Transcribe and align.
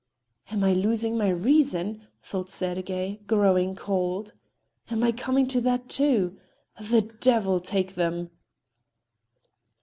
"Am 0.49 0.63
I 0.63 0.73
losing 0.73 1.15
my 1.15 1.29
reason?" 1.29 2.01
thought 2.23 2.49
Sergey, 2.49 3.19
growing 3.27 3.75
cold. 3.75 4.33
"Am 4.89 5.03
I 5.03 5.11
coming 5.11 5.45
to 5.49 5.61
that, 5.61 5.89
too? 5.89 6.39
The 6.89 7.03
devil 7.19 7.59
take 7.59 7.93
them!" 7.93 8.31